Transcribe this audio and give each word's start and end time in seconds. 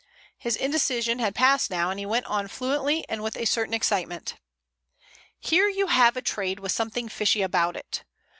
His 0.35 0.55
indecision 0.55 1.19
had 1.19 1.35
passed 1.35 1.69
now, 1.69 1.91
and 1.91 1.99
he 1.99 2.07
went 2.07 2.25
on 2.25 2.47
fluently 2.47 3.05
and 3.07 3.21
with 3.21 3.35
a 3.37 3.45
certain 3.45 3.75
excitement. 3.75 4.33
"Here 5.39 5.69
you 5.69 5.85
have 5.85 6.17
a 6.17 6.23
trade 6.23 6.59
with 6.59 6.71
something 6.71 7.07
fishy 7.07 7.43
about 7.43 7.75
it. 7.75 8.03